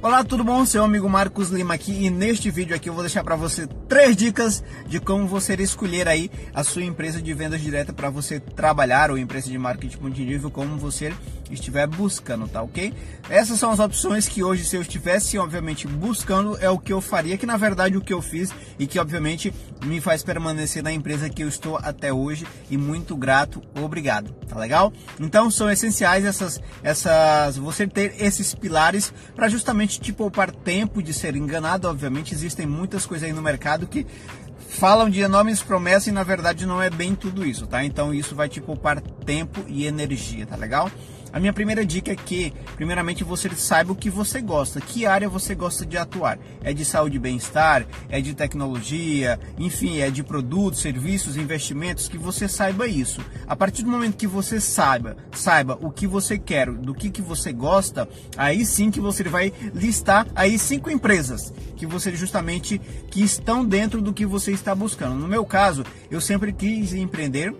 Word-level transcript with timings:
Olá, 0.00 0.22
tudo 0.22 0.44
bom? 0.44 0.64
Seu 0.64 0.84
amigo 0.84 1.10
Marcos 1.10 1.48
Lima 1.48 1.74
aqui 1.74 2.04
e 2.04 2.08
neste 2.08 2.52
vídeo 2.52 2.74
aqui 2.74 2.88
eu 2.88 2.92
vou 2.92 3.02
deixar 3.02 3.24
para 3.24 3.34
você 3.34 3.66
três 3.88 4.16
dicas 4.16 4.62
de 4.86 5.00
como 5.00 5.26
você 5.26 5.54
escolher 5.54 6.06
aí 6.06 6.30
a 6.54 6.62
sua 6.62 6.84
empresa 6.84 7.20
de 7.20 7.34
vendas 7.34 7.60
direta 7.60 7.92
para 7.92 8.08
você 8.08 8.38
trabalhar 8.38 9.10
ou 9.10 9.18
empresa 9.18 9.50
de 9.50 9.58
marketing 9.58 9.98
multinível 10.00 10.52
como 10.52 10.76
você 10.76 11.12
estiver 11.50 11.86
buscando, 11.86 12.48
tá 12.48 12.62
ok? 12.62 12.92
Essas 13.28 13.58
são 13.58 13.70
as 13.70 13.78
opções 13.78 14.28
que 14.28 14.42
hoje 14.42 14.64
se 14.64 14.76
eu 14.76 14.82
estivesse 14.82 15.38
obviamente 15.38 15.86
buscando 15.86 16.56
é 16.60 16.68
o 16.68 16.78
que 16.78 16.92
eu 16.92 17.00
faria, 17.00 17.36
que 17.36 17.46
na 17.46 17.56
verdade 17.56 17.96
o 17.96 18.00
que 18.00 18.12
eu 18.12 18.22
fiz 18.22 18.50
e 18.78 18.86
que 18.86 18.98
obviamente 18.98 19.52
me 19.84 20.00
faz 20.00 20.22
permanecer 20.22 20.82
na 20.82 20.92
empresa 20.92 21.28
que 21.28 21.42
eu 21.42 21.48
estou 21.48 21.76
até 21.76 22.12
hoje 22.12 22.46
e 22.70 22.76
muito 22.76 23.16
grato, 23.16 23.62
obrigado, 23.80 24.32
tá 24.48 24.58
legal? 24.58 24.92
Então 25.20 25.50
são 25.50 25.70
essenciais 25.70 26.24
essas 26.24 26.60
essas 26.82 27.56
você 27.56 27.86
ter 27.86 28.14
esses 28.18 28.54
pilares 28.54 29.12
para 29.34 29.48
justamente 29.48 30.00
te 30.00 30.12
poupar 30.12 30.50
tempo 30.50 31.02
de 31.02 31.12
ser 31.12 31.36
enganado. 31.36 31.88
Obviamente, 31.88 32.34
existem 32.34 32.66
muitas 32.66 33.06
coisas 33.06 33.28
aí 33.28 33.32
no 33.32 33.42
mercado 33.42 33.86
que 33.86 34.06
falam 34.68 35.08
de 35.08 35.20
enormes 35.20 35.62
promessas 35.62 36.08
e 36.08 36.12
na 36.12 36.22
verdade 36.22 36.66
não 36.66 36.82
é 36.82 36.90
bem 36.90 37.14
tudo 37.14 37.44
isso, 37.44 37.66
tá? 37.66 37.84
Então 37.84 38.12
isso 38.12 38.34
vai 38.34 38.48
te 38.48 38.60
poupar 38.60 39.00
tempo 39.00 39.64
e 39.66 39.86
energia, 39.86 40.46
tá 40.46 40.56
legal? 40.56 40.90
A 41.32 41.38
minha 41.38 41.52
primeira 41.52 41.84
dica 41.84 42.12
é 42.12 42.16
que, 42.16 42.52
primeiramente, 42.76 43.22
você 43.22 43.50
saiba 43.50 43.92
o 43.92 43.96
que 43.96 44.08
você 44.08 44.40
gosta, 44.40 44.80
que 44.80 45.04
área 45.04 45.28
você 45.28 45.54
gosta 45.54 45.84
de 45.84 45.96
atuar. 45.96 46.38
É 46.62 46.72
de 46.72 46.84
saúde 46.84 47.16
e 47.16 47.20
bem-estar, 47.20 47.86
é 48.08 48.20
de 48.20 48.34
tecnologia, 48.34 49.38
enfim, 49.58 49.98
é 49.98 50.10
de 50.10 50.22
produtos, 50.22 50.80
serviços, 50.80 51.36
investimentos, 51.36 52.08
que 52.08 52.16
você 52.16 52.48
saiba 52.48 52.86
isso. 52.86 53.20
A 53.46 53.54
partir 53.54 53.82
do 53.82 53.90
momento 53.90 54.16
que 54.16 54.26
você 54.26 54.60
saiba, 54.60 55.16
saiba 55.32 55.78
o 55.80 55.90
que 55.90 56.06
você 56.06 56.38
quer, 56.38 56.70
do 56.70 56.94
que, 56.94 57.10
que 57.10 57.22
você 57.22 57.52
gosta, 57.52 58.08
aí 58.36 58.64
sim 58.64 58.90
que 58.90 59.00
você 59.00 59.24
vai 59.24 59.52
listar 59.74 60.26
aí 60.34 60.58
cinco 60.58 60.90
empresas 60.90 61.52
que 61.76 61.86
você 61.86 62.14
justamente 62.14 62.80
que 63.10 63.22
estão 63.22 63.64
dentro 63.64 64.02
do 64.02 64.12
que 64.12 64.26
você 64.26 64.52
está 64.52 64.74
buscando. 64.74 65.14
No 65.14 65.28
meu 65.28 65.44
caso, 65.44 65.84
eu 66.10 66.20
sempre 66.20 66.52
quis 66.52 66.92
empreender 66.92 67.54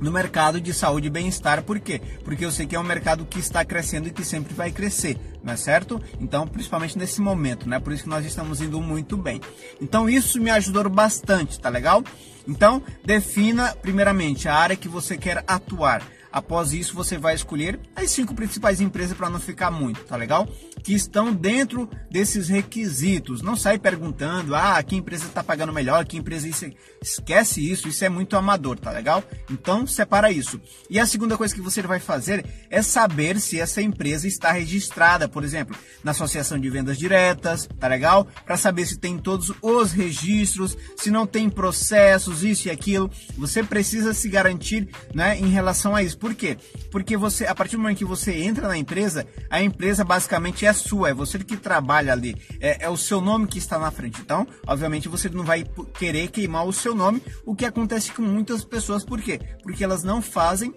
no 0.00 0.10
mercado 0.10 0.60
de 0.60 0.72
saúde 0.72 1.06
e 1.06 1.10
bem-estar. 1.10 1.62
Por 1.62 1.78
quê? 1.80 2.00
Porque 2.24 2.44
eu 2.44 2.52
sei 2.52 2.66
que 2.66 2.76
é 2.76 2.80
um 2.80 2.84
mercado 2.84 3.24
que 3.24 3.38
está 3.38 3.64
crescendo 3.64 4.08
e 4.08 4.10
que 4.10 4.24
sempre 4.24 4.54
vai 4.54 4.70
crescer, 4.70 5.18
não 5.42 5.52
é 5.52 5.56
certo? 5.56 6.00
Então, 6.20 6.46
principalmente 6.46 6.98
nesse 6.98 7.20
momento, 7.20 7.68
né? 7.68 7.78
Por 7.78 7.92
isso 7.92 8.04
que 8.04 8.08
nós 8.08 8.24
estamos 8.24 8.60
indo 8.60 8.80
muito 8.80 9.16
bem. 9.16 9.40
Então, 9.80 10.08
isso 10.08 10.40
me 10.40 10.50
ajudou 10.50 10.88
bastante, 10.88 11.58
tá 11.58 11.68
legal? 11.68 12.02
Então, 12.46 12.82
defina 13.04 13.74
primeiramente 13.80 14.48
a 14.48 14.54
área 14.54 14.76
que 14.76 14.88
você 14.88 15.16
quer 15.16 15.42
atuar. 15.46 16.02
Após 16.34 16.72
isso, 16.72 16.96
você 16.96 17.16
vai 17.16 17.36
escolher 17.36 17.78
as 17.94 18.10
cinco 18.10 18.34
principais 18.34 18.80
empresas 18.80 19.16
para 19.16 19.30
não 19.30 19.38
ficar 19.38 19.70
muito, 19.70 20.00
tá 20.00 20.16
legal? 20.16 20.48
Que 20.82 20.92
estão 20.92 21.32
dentro 21.32 21.88
desses 22.10 22.48
requisitos. 22.48 23.40
Não 23.40 23.54
sai 23.54 23.78
perguntando, 23.78 24.52
ah, 24.52 24.82
que 24.82 24.96
empresa 24.96 25.26
está 25.26 25.44
pagando 25.44 25.72
melhor, 25.72 26.04
que 26.04 26.16
empresa 26.16 26.48
isso. 26.48 26.68
Esquece 27.00 27.70
isso, 27.70 27.86
isso 27.86 28.04
é 28.04 28.08
muito 28.08 28.36
amador, 28.36 28.76
tá 28.80 28.90
legal? 28.90 29.22
Então, 29.48 29.86
separa 29.86 30.32
isso. 30.32 30.60
E 30.90 30.98
a 30.98 31.06
segunda 31.06 31.36
coisa 31.36 31.54
que 31.54 31.60
você 31.60 31.80
vai 31.82 32.00
fazer 32.00 32.44
é 32.68 32.82
saber 32.82 33.38
se 33.38 33.60
essa 33.60 33.80
empresa 33.80 34.26
está 34.26 34.50
registrada, 34.50 35.28
por 35.28 35.44
exemplo, 35.44 35.76
na 36.02 36.10
Associação 36.10 36.58
de 36.58 36.68
Vendas 36.68 36.98
Diretas, 36.98 37.68
tá 37.78 37.86
legal? 37.86 38.26
Para 38.44 38.56
saber 38.56 38.86
se 38.86 38.98
tem 38.98 39.18
todos 39.18 39.52
os 39.62 39.92
registros, 39.92 40.76
se 40.96 41.12
não 41.12 41.28
tem 41.28 41.48
processos, 41.48 42.42
isso 42.42 42.66
e 42.66 42.72
aquilo. 42.72 43.08
Você 43.38 43.62
precisa 43.62 44.12
se 44.12 44.28
garantir, 44.28 44.88
né, 45.14 45.38
em 45.38 45.48
relação 45.48 45.94
a 45.94 46.02
isso 46.02 46.23
por 46.24 46.34
quê? 46.34 46.56
Porque 46.90 47.18
você, 47.18 47.44
a 47.44 47.54
partir 47.54 47.76
do 47.76 47.82
momento 47.82 47.98
que 47.98 48.04
você 48.06 48.32
entra 48.32 48.66
na 48.66 48.78
empresa, 48.78 49.26
a 49.50 49.60
empresa 49.60 50.02
basicamente 50.02 50.64
é 50.64 50.72
sua, 50.72 51.10
é 51.10 51.12
você 51.12 51.38
que 51.38 51.54
trabalha 51.54 52.14
ali, 52.14 52.34
é, 52.62 52.86
é 52.86 52.88
o 52.88 52.96
seu 52.96 53.20
nome 53.20 53.46
que 53.46 53.58
está 53.58 53.78
na 53.78 53.90
frente. 53.90 54.22
Então, 54.22 54.48
obviamente, 54.66 55.06
você 55.06 55.28
não 55.28 55.44
vai 55.44 55.66
querer 55.98 56.28
queimar 56.28 56.64
o 56.64 56.72
seu 56.72 56.94
nome, 56.94 57.22
o 57.44 57.54
que 57.54 57.66
acontece 57.66 58.10
com 58.10 58.22
muitas 58.22 58.64
pessoas, 58.64 59.04
por 59.04 59.20
quê? 59.20 59.38
Porque 59.62 59.84
elas 59.84 60.02
não 60.02 60.22
fazem 60.22 60.72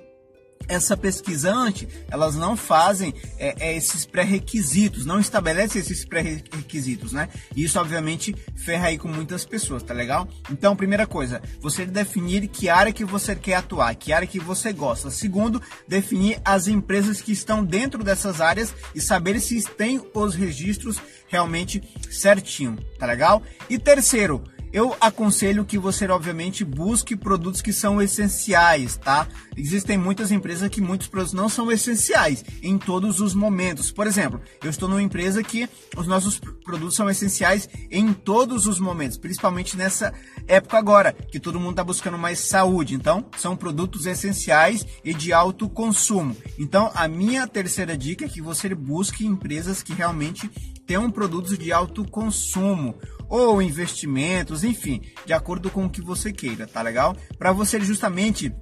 essa 0.68 0.98
pesquisante, 0.98 1.88
elas 2.10 2.36
não 2.36 2.58
fazem 2.58 3.14
é, 3.38 3.56
é, 3.60 3.76
esses 3.76 4.06
pré-requisitos, 4.06 5.06
não 5.06 5.20
estabelecem 5.20 5.82
esses 5.82 6.06
pré-requisitos, 6.06 7.12
né? 7.12 7.30
E 7.56 7.64
isso, 7.64 7.80
obviamente, 7.80 8.36
ferra 8.56 8.88
aí 8.88 8.98
com 8.98 9.08
muitas 9.08 9.46
pessoas, 9.46 9.84
tá 9.84 9.94
legal? 9.94 10.28
Então, 10.52 10.76
primeira 10.76 11.06
coisa, 11.06 11.42
você 11.62 11.86
definir 11.86 12.48
que 12.48 12.70
área 12.70 12.94
que 12.94 13.06
você 13.06 13.36
quer 13.36 13.56
atuar, 13.56 13.96
que 13.96 14.14
área 14.14 14.28
que 14.28 14.40
você 14.40 14.74
gosta. 14.74 15.10
Segundo, 15.10 15.62
definir 15.88 16.40
as 16.44 16.68
empresas 16.68 17.22
que 17.22 17.32
estão 17.32 17.64
dentro 17.64 18.04
dessas 18.04 18.42
áreas 18.42 18.74
e 18.94 19.02
saber 19.02 19.40
se 19.40 19.62
tem 19.64 20.02
os 20.14 20.36
registros 20.36 20.98
realmente 21.28 21.82
certinho, 22.10 22.78
tá 22.98 23.06
legal? 23.06 23.42
E 23.70 23.78
terceiro, 23.78 24.44
eu 24.72 24.96
aconselho 25.00 25.66
que 25.66 25.78
você, 25.78 26.08
obviamente, 26.08 26.64
busque 26.64 27.16
produtos 27.16 27.62
que 27.62 27.74
são 27.74 28.02
essenciais, 28.02 28.98
tá? 28.98 29.28
Existem 29.56 29.98
muitas 29.98 30.32
empresas 30.32 30.70
que 30.70 30.82
muitos 30.82 31.08
produtos 31.08 31.34
não 31.34 31.50
são 31.50 31.72
essenciais 31.72 32.44
em 32.62 32.78
todos 32.78 33.20
os 33.20 33.34
momentos. 33.34 33.92
Por 33.92 34.08
exemplo, 34.08 34.42
eu 34.64 34.70
estou 34.70 34.88
numa 34.88 35.02
empresa 35.02 35.42
que 35.44 35.68
os 35.96 36.08
nossos 36.08 36.40
produtos 36.40 36.96
são 36.96 37.10
essenciais 37.10 37.68
em 37.90 38.14
todos 38.14 38.68
os 38.68 38.80
momentos, 38.80 39.18
principalmente 39.18 39.78
nessa 39.78 40.14
época 40.48 40.78
agora, 40.78 41.14
que 41.14 41.40
todo 41.40 41.60
mundo 41.60 41.72
está 41.72 41.84
buscando 41.84 42.18
mais 42.18 42.40
saúde. 42.40 42.94
Então, 42.94 43.26
são 43.38 43.56
produtos 43.56 44.06
essenciais 44.06 44.86
e 45.04 45.14
de 45.14 45.34
alto 45.34 45.70
consumo. 45.70 46.36
Então, 46.60 46.92
a 46.94 47.08
minha 47.08 47.48
terceira 47.48 47.98
dica 47.98 48.26
é 48.26 48.30
que 48.30 48.42
você 48.42 48.74
busque 48.76 49.26
empresas 49.26 49.82
que 49.82 49.94
realmente 49.94 50.50
tenham 50.86 51.12
produtos 51.12 51.58
de 51.58 51.72
alto 51.72 52.06
consumo 52.10 52.96
ou 53.30 53.62
investimentos, 53.62 54.64
enfim, 54.64 55.02
de 55.26 55.34
acordo 55.34 55.70
com 55.70 55.86
o 55.86 55.90
que 55.90 56.02
você 56.02 56.32
queira, 56.32 56.68
tá 56.68 56.82
legal? 56.82 57.16
Para 57.38 57.52
você 57.52 57.80
justamente 57.80 58.54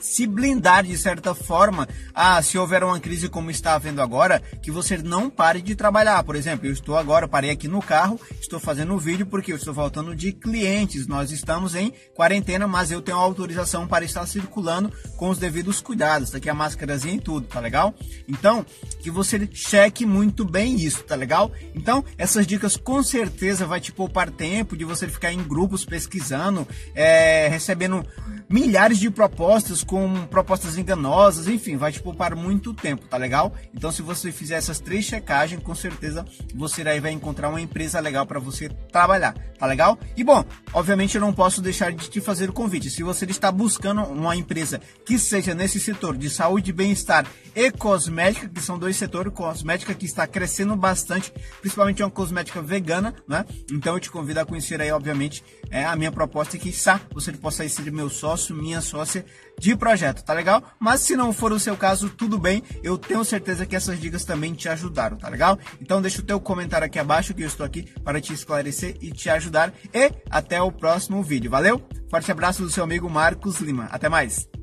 se 0.00 0.26
blindar 0.26 0.84
de 0.84 0.96
certa 0.96 1.34
forma, 1.34 1.88
ah, 2.14 2.40
se 2.42 2.58
houver 2.58 2.82
uma 2.84 3.00
crise 3.00 3.28
como 3.28 3.50
está 3.50 3.74
havendo 3.74 4.02
agora, 4.02 4.42
que 4.62 4.70
você 4.70 4.98
não 4.98 5.30
pare 5.30 5.60
de 5.60 5.74
trabalhar. 5.74 6.22
Por 6.24 6.36
exemplo, 6.36 6.66
eu 6.66 6.72
estou 6.72 6.96
agora, 6.96 7.28
parei 7.28 7.50
aqui 7.50 7.68
no 7.68 7.82
carro, 7.82 8.20
estou 8.40 8.60
fazendo 8.60 8.94
um 8.94 8.98
vídeo 8.98 9.26
porque 9.26 9.52
eu 9.52 9.56
estou 9.56 9.74
voltando 9.74 10.14
de 10.14 10.32
clientes. 10.32 11.06
Nós 11.06 11.30
estamos 11.30 11.74
em 11.74 11.92
quarentena, 12.14 12.66
mas 12.66 12.90
eu 12.90 13.00
tenho 13.00 13.18
autorização 13.18 13.86
para 13.86 14.04
estar 14.04 14.26
circulando 14.26 14.92
com 15.16 15.28
os 15.28 15.38
devidos 15.38 15.80
cuidados. 15.80 16.30
Tá 16.30 16.38
aqui 16.38 16.48
a 16.48 16.54
máscarazinha 16.54 17.14
e 17.14 17.20
tudo, 17.20 17.46
tá 17.46 17.60
legal? 17.60 17.94
Então, 18.28 18.64
que 19.00 19.10
você 19.10 19.48
cheque 19.52 20.04
muito 20.04 20.44
bem 20.44 20.76
isso, 20.76 21.02
tá 21.04 21.14
legal? 21.14 21.50
Então, 21.74 22.04
essas 22.16 22.46
dicas 22.46 22.76
com 22.76 23.02
certeza 23.02 23.66
vai 23.66 23.80
te 23.80 23.92
poupar 23.92 24.30
tempo 24.30 24.76
de 24.76 24.84
você 24.84 25.08
ficar 25.08 25.32
em 25.32 25.42
grupos 25.42 25.84
pesquisando, 25.84 26.66
é, 26.94 27.48
recebendo 27.48 28.04
milhares 28.48 28.98
de 28.98 29.10
propostas 29.10 29.84
com 29.88 30.26
propostas 30.26 30.76
enganosas, 30.76 31.48
enfim, 31.48 31.78
vai 31.78 31.90
te 31.90 32.00
poupar 32.00 32.36
muito 32.36 32.74
tempo, 32.74 33.06
tá 33.08 33.16
legal? 33.16 33.54
Então, 33.74 33.90
se 33.90 34.02
você 34.02 34.30
fizer 34.30 34.56
essas 34.56 34.78
três 34.78 35.06
checagens, 35.06 35.62
com 35.62 35.74
certeza 35.74 36.26
você 36.54 36.82
aí 36.82 37.00
vai 37.00 37.10
encontrar 37.10 37.48
uma 37.48 37.60
empresa 37.60 37.98
legal 37.98 38.26
para 38.26 38.38
você 38.38 38.68
trabalhar, 38.68 39.34
tá 39.58 39.66
legal? 39.66 39.98
E 40.14 40.22
bom, 40.22 40.44
obviamente 40.74 41.14
eu 41.14 41.20
não 41.22 41.32
posso 41.32 41.62
deixar 41.62 41.90
de 41.90 42.10
te 42.10 42.20
fazer 42.20 42.50
o 42.50 42.52
convite. 42.52 42.90
Se 42.90 43.02
você 43.02 43.24
está 43.24 43.50
buscando 43.50 44.02
uma 44.02 44.36
empresa 44.36 44.78
que 45.06 45.18
seja 45.18 45.54
nesse 45.54 45.80
setor 45.80 46.18
de 46.18 46.28
saúde, 46.28 46.70
bem-estar 46.70 47.26
e 47.56 47.70
cosmética, 47.70 48.46
que 48.48 48.60
são 48.60 48.78
dois 48.78 48.96
setores, 48.96 49.32
cosmética 49.32 49.94
que 49.94 50.04
está 50.04 50.26
crescendo 50.26 50.76
bastante, 50.76 51.32
principalmente 51.60 52.02
uma 52.02 52.10
cosmética 52.10 52.60
vegana, 52.60 53.14
né? 53.26 53.44
Então 53.72 53.94
eu 53.94 54.00
te 54.00 54.10
convido 54.10 54.40
a 54.40 54.44
conhecer 54.44 54.82
aí, 54.82 54.92
obviamente, 54.92 55.42
é 55.70 55.84
a 55.84 55.96
minha 55.96 56.12
proposta 56.12 56.56
e 56.56 56.58
que 56.58 56.72
você 57.12 57.32
possa 57.32 57.66
ser 57.66 57.90
meu 57.90 58.10
sócio, 58.10 58.54
minha 58.54 58.82
sócia 58.82 59.24
de 59.58 59.74
projeto, 59.78 60.22
tá 60.22 60.34
legal? 60.34 60.62
Mas 60.78 61.00
se 61.00 61.16
não 61.16 61.32
for 61.32 61.52
o 61.52 61.60
seu 61.60 61.76
caso, 61.76 62.10
tudo 62.10 62.38
bem. 62.38 62.62
Eu 62.82 62.98
tenho 62.98 63.24
certeza 63.24 63.64
que 63.64 63.76
essas 63.76 64.00
dicas 64.00 64.24
também 64.24 64.52
te 64.52 64.68
ajudaram, 64.68 65.16
tá 65.16 65.28
legal? 65.28 65.58
Então 65.80 66.02
deixa 66.02 66.20
o 66.20 66.24
teu 66.24 66.40
comentário 66.40 66.84
aqui 66.84 66.98
abaixo 66.98 67.32
que 67.32 67.42
eu 67.42 67.46
estou 67.46 67.64
aqui 67.64 67.82
para 68.04 68.20
te 68.20 68.32
esclarecer 68.32 68.96
e 69.00 69.10
te 69.10 69.30
ajudar. 69.30 69.72
E 69.94 70.12
até 70.30 70.60
o 70.60 70.72
próximo 70.72 71.22
vídeo. 71.22 71.50
Valeu? 71.50 71.80
Forte 72.10 72.30
abraço 72.30 72.62
do 72.62 72.70
seu 72.70 72.84
amigo 72.84 73.08
Marcos 73.08 73.60
Lima. 73.60 73.88
Até 73.90 74.08
mais. 74.08 74.57